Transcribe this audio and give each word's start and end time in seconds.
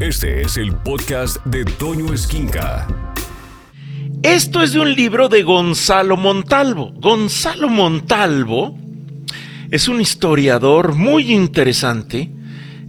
Este 0.00 0.42
es 0.42 0.56
el 0.56 0.76
podcast 0.76 1.44
de 1.44 1.64
Toño 1.64 2.14
Esquinca. 2.14 2.86
Esto 4.22 4.62
es 4.62 4.72
de 4.72 4.78
un 4.78 4.94
libro 4.94 5.28
de 5.28 5.42
Gonzalo 5.42 6.16
Montalvo. 6.16 6.92
Gonzalo 7.00 7.68
Montalvo 7.68 8.78
es 9.72 9.88
un 9.88 10.00
historiador 10.00 10.94
muy 10.94 11.32
interesante. 11.32 12.30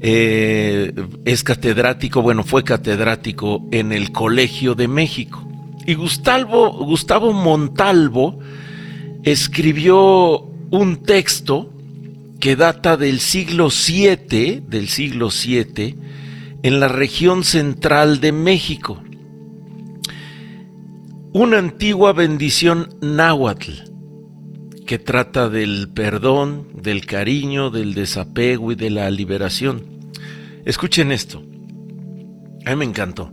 Eh, 0.00 0.92
es 1.24 1.44
catedrático, 1.44 2.22
bueno, 2.22 2.42
fue 2.42 2.64
catedrático 2.64 3.68
en 3.70 3.92
el 3.92 4.10
Colegio 4.10 4.74
de 4.74 4.88
México. 4.88 5.48
Y 5.86 5.94
Gustavo, 5.94 6.72
Gustavo 6.72 7.32
Montalvo 7.32 8.40
escribió 9.22 10.40
un 10.72 11.04
texto 11.04 11.72
que 12.40 12.56
data 12.56 12.96
del 12.96 13.20
siglo 13.20 13.68
VII, 13.68 14.64
del 14.66 14.88
siglo 14.88 15.28
VII, 15.30 16.06
en 16.62 16.80
la 16.80 16.88
región 16.88 17.44
central 17.44 18.20
de 18.20 18.32
México. 18.32 19.02
Una 21.32 21.58
antigua 21.58 22.12
bendición 22.12 22.88
náhuatl 23.00 23.72
que 24.86 24.98
trata 24.98 25.48
del 25.48 25.88
perdón, 25.92 26.68
del 26.80 27.04
cariño, 27.04 27.70
del 27.70 27.92
desapego 27.92 28.72
y 28.72 28.76
de 28.76 28.90
la 28.90 29.10
liberación. 29.10 29.82
Escuchen 30.64 31.12
esto. 31.12 31.42
A 32.64 32.70
mí 32.70 32.76
me 32.76 32.84
encantó. 32.84 33.32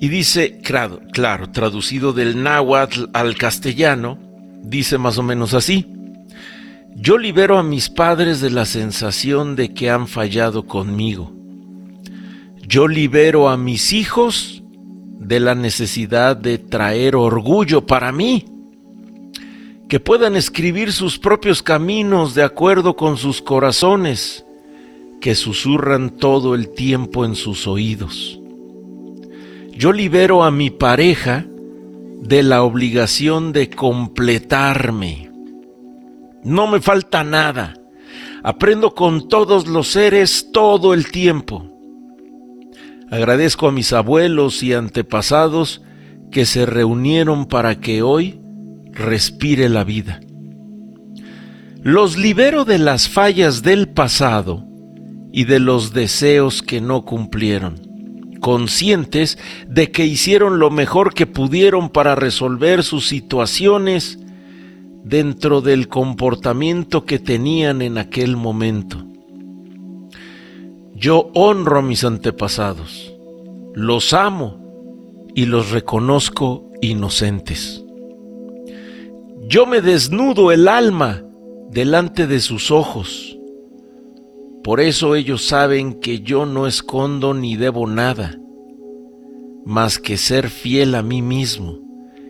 Y 0.00 0.08
dice, 0.08 0.60
claro, 0.62 1.00
claro, 1.12 1.50
traducido 1.50 2.12
del 2.12 2.42
náhuatl 2.42 3.06
al 3.14 3.36
castellano, 3.36 4.18
dice 4.62 4.98
más 4.98 5.18
o 5.18 5.22
menos 5.22 5.54
así. 5.54 5.86
Yo 6.94 7.18
libero 7.18 7.58
a 7.58 7.62
mis 7.62 7.88
padres 7.90 8.40
de 8.40 8.50
la 8.50 8.66
sensación 8.66 9.56
de 9.56 9.72
que 9.72 9.90
han 9.90 10.06
fallado 10.06 10.66
conmigo 10.66 11.37
yo 12.68 12.86
libero 12.86 13.48
a 13.48 13.56
mis 13.56 13.94
hijos 13.94 14.62
de 15.18 15.40
la 15.40 15.54
necesidad 15.54 16.36
de 16.36 16.58
traer 16.58 17.16
orgullo 17.16 17.86
para 17.86 18.12
mí, 18.12 18.44
que 19.88 20.00
puedan 20.00 20.36
escribir 20.36 20.92
sus 20.92 21.18
propios 21.18 21.62
caminos 21.62 22.34
de 22.34 22.42
acuerdo 22.42 22.94
con 22.94 23.16
sus 23.16 23.40
corazones, 23.40 24.44
que 25.18 25.34
susurran 25.34 26.10
todo 26.10 26.54
el 26.54 26.68
tiempo 26.68 27.24
en 27.24 27.36
sus 27.36 27.66
oídos. 27.66 28.38
Yo 29.72 29.90
libero 29.90 30.44
a 30.44 30.50
mi 30.50 30.68
pareja 30.68 31.46
de 32.20 32.42
la 32.42 32.62
obligación 32.64 33.52
de 33.52 33.70
completarme. 33.70 35.30
No 36.44 36.66
me 36.66 36.82
falta 36.82 37.24
nada. 37.24 37.74
Aprendo 38.42 38.94
con 38.94 39.26
todos 39.28 39.66
los 39.66 39.88
seres 39.88 40.50
todo 40.52 40.92
el 40.92 41.10
tiempo. 41.10 41.77
Agradezco 43.10 43.68
a 43.68 43.72
mis 43.72 43.92
abuelos 43.92 44.62
y 44.62 44.74
antepasados 44.74 45.82
que 46.30 46.44
se 46.44 46.66
reunieron 46.66 47.46
para 47.46 47.80
que 47.80 48.02
hoy 48.02 48.40
respire 48.92 49.68
la 49.68 49.84
vida. 49.84 50.20
Los 51.82 52.18
libero 52.18 52.64
de 52.64 52.78
las 52.78 53.08
fallas 53.08 53.62
del 53.62 53.88
pasado 53.88 54.66
y 55.32 55.44
de 55.44 55.58
los 55.58 55.92
deseos 55.94 56.60
que 56.60 56.80
no 56.80 57.04
cumplieron, 57.04 57.80
conscientes 58.40 59.38
de 59.66 59.90
que 59.90 60.04
hicieron 60.04 60.58
lo 60.58 60.70
mejor 60.70 61.14
que 61.14 61.26
pudieron 61.26 61.88
para 61.88 62.14
resolver 62.14 62.82
sus 62.82 63.06
situaciones 63.06 64.18
dentro 65.04 65.62
del 65.62 65.88
comportamiento 65.88 67.06
que 67.06 67.18
tenían 67.18 67.80
en 67.80 67.96
aquel 67.96 68.36
momento. 68.36 68.97
Yo 70.98 71.30
honro 71.34 71.78
a 71.78 71.82
mis 71.82 72.02
antepasados, 72.02 73.14
los 73.72 74.12
amo 74.12 75.28
y 75.32 75.46
los 75.46 75.70
reconozco 75.70 76.72
inocentes. 76.80 77.84
Yo 79.46 79.64
me 79.64 79.80
desnudo 79.80 80.50
el 80.50 80.66
alma 80.66 81.22
delante 81.70 82.26
de 82.26 82.40
sus 82.40 82.72
ojos. 82.72 83.38
Por 84.64 84.80
eso 84.80 85.14
ellos 85.14 85.46
saben 85.46 86.00
que 86.00 86.22
yo 86.22 86.46
no 86.46 86.66
escondo 86.66 87.32
ni 87.32 87.54
debo 87.54 87.86
nada, 87.86 88.36
más 89.64 90.00
que 90.00 90.16
ser 90.16 90.50
fiel 90.50 90.96
a 90.96 91.02
mí 91.04 91.22
mismo 91.22 91.78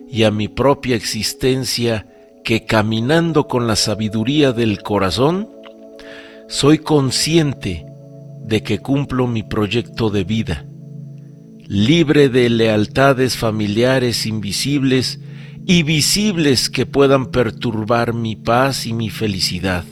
y 0.07 0.25
a 0.25 0.31
mi 0.31 0.47
propia 0.47 0.95
existencia 0.95 2.05
que 2.43 2.65
caminando 2.65 3.47
con 3.47 3.65
la 3.65 3.75
sabiduría 3.75 4.51
del 4.51 4.83
corazón, 4.83 5.49
soy 6.47 6.77
consciente 6.77 7.88
de 8.49 8.63
que 8.63 8.79
cumplo 8.79 9.27
mi 9.27 9.43
proyecto 9.43 10.09
de 10.09 10.23
vida, 10.23 10.65
libre 11.67 12.29
de 12.29 12.49
lealtades 12.49 13.37
familiares 13.37 14.25
invisibles 14.25 15.19
y 15.67 15.83
visibles 15.83 16.71
que 16.71 16.87
puedan 16.87 17.27
perturbar 17.27 18.15
mi 18.15 18.35
paz 18.35 18.87
y 18.87 18.93
mi 18.93 19.11
felicidad. 19.11 19.85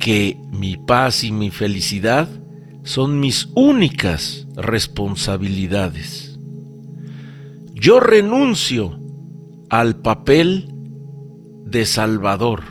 Que 0.00 0.38
mi 0.50 0.78
paz 0.78 1.24
y 1.24 1.30
mi 1.30 1.50
felicidad 1.50 2.26
son 2.84 3.20
mis 3.20 3.48
únicas 3.54 4.46
responsabilidades. 4.56 6.38
Yo 7.74 8.00
renuncio 8.00 8.98
al 9.68 9.96
papel 9.96 10.72
de 11.66 11.84
Salvador, 11.84 12.62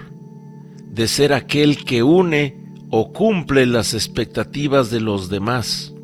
de 0.89 1.07
ser 1.07 1.33
aquel 1.33 1.83
que 1.85 2.01
une 2.01 2.62
o 2.95 3.11
cumple 3.11 3.65
las 3.65 3.95
expectativas 3.95 4.91
de 4.91 5.01
los 5.01 5.27
demás, 5.27 5.95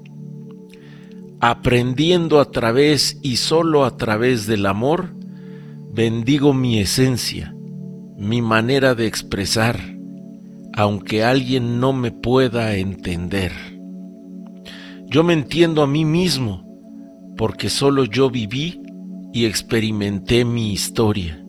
aprendiendo 1.40 2.40
a 2.40 2.46
través 2.46 3.20
y 3.22 3.36
solo 3.36 3.86
a 3.86 3.96
través 3.96 4.48
del 4.48 4.66
amor, 4.66 5.14
bendigo 5.94 6.52
mi 6.52 6.80
esencia, 6.80 7.54
mi 8.18 8.42
manera 8.42 8.96
de 8.96 9.06
expresar, 9.06 9.80
aunque 10.74 11.24
alguien 11.24 11.80
no 11.80 11.94
me 11.94 12.10
pueda 12.12 12.76
entender. 12.76 13.52
Yo 15.06 15.24
me 15.24 15.34
entiendo 15.34 15.84
a 15.84 15.88
mí 15.88 16.06
mismo, 16.06 16.66
porque 17.38 17.70
solo 17.70 18.04
yo 18.06 18.32
viví 18.32 18.82
y 19.32 19.46
experimenté 19.46 20.44
mi 20.44 20.74
historia. 20.74 21.46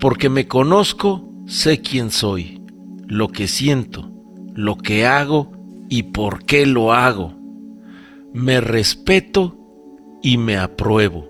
Porque 0.00 0.28
me 0.28 0.48
conozco, 0.48 1.32
sé 1.46 1.80
quién 1.80 2.10
soy, 2.10 2.60
lo 3.06 3.28
que 3.28 3.46
siento, 3.46 4.07
lo 4.58 4.76
que 4.76 5.06
hago 5.06 5.52
y 5.88 6.02
por 6.02 6.44
qué 6.44 6.66
lo 6.66 6.92
hago. 6.92 7.32
Me 8.32 8.60
respeto 8.60 9.56
y 10.20 10.36
me 10.36 10.56
apruebo. 10.56 11.28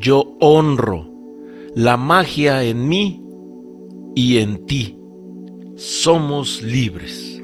Yo 0.00 0.36
honro 0.40 1.08
la 1.76 1.96
magia 1.96 2.64
en 2.64 2.88
mí 2.88 3.22
y 4.16 4.38
en 4.38 4.66
ti. 4.66 4.98
Somos 5.76 6.60
libres. 6.62 7.40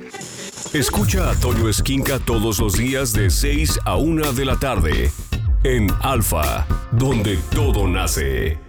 Escucha 0.73 1.31
a 1.31 1.35
Toño 1.37 1.69
Esquinca 1.69 2.19
todos 2.19 2.59
los 2.59 2.77
días 2.77 3.13
de 3.13 3.31
6 3.31 3.79
a 3.85 3.97
1 3.99 4.33
de 4.33 4.45
la 4.45 4.59
tarde 4.59 5.13
en 5.63 5.87
Alfa, 6.03 6.67
donde 6.91 7.39
todo 7.55 7.87
nace. 7.87 8.68